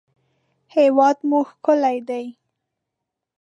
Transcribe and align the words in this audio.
هېواد 0.75 1.17
مو 1.29 1.39
ښکلی 1.49 1.97
دی 2.07 2.25